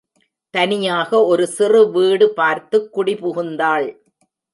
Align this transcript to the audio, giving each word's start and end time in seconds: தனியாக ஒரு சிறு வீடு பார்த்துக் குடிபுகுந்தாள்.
தனியாக 0.53 1.25
ஒரு 1.25 1.47
சிறு 1.47 1.91
வீடு 1.91 2.33
பார்த்துக் 2.33 2.97
குடிபுகுந்தாள். 2.97 3.87